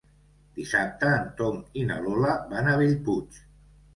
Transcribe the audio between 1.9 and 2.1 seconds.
na